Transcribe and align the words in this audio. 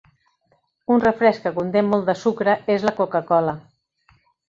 Un 0.95 1.01
refresc 1.03 1.45
que 1.45 1.53
conté 1.59 1.85
molt 1.91 2.09
de 2.13 2.17
sucre 2.25 2.59
és 2.79 2.91
la 2.91 2.97
Coca-Cola. 3.01 3.59